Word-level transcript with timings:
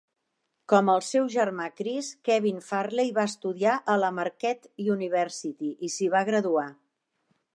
Com 0.71 0.87
el 0.93 1.01
seu 1.07 1.27
germà 1.33 1.67
Chris, 1.81 2.07
Kevin 2.29 2.63
Farley 2.69 3.13
va 3.19 3.27
estudiar 3.33 3.75
a 3.95 3.99
la 4.05 4.11
Marquette 4.21 4.89
University 4.97 5.69
i 5.89 5.91
s'hi 5.97 6.11
va 6.17 6.25
graduar. 6.33 6.67